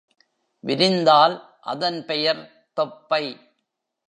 [0.63, 1.35] விரிந்தால்,
[1.61, 2.41] அதன்பெயர்
[2.73, 3.23] தொப்பை.